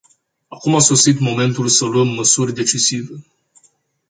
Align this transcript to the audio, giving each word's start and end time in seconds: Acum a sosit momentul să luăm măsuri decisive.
Acum 0.47 0.75
a 0.75 0.79
sosit 0.79 1.19
momentul 1.19 1.67
să 1.67 1.85
luăm 1.85 2.07
măsuri 2.07 2.53
decisive. 2.53 3.13